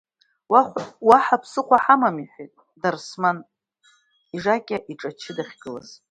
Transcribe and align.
Уаҳа 1.07 1.41
ԥсыхәа 1.41 1.77
ҳамам,– 1.83 2.15
иҳәеит 2.23 2.53
Дарсман, 2.81 3.37
ижакьа 4.35 4.77
иҿачы 4.91 5.31
дахьгылаз. 5.37 5.89